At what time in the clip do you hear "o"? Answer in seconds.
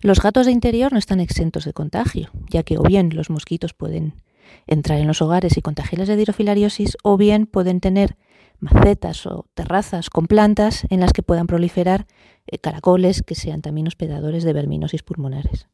2.78-2.82, 7.02-7.16, 9.26-9.46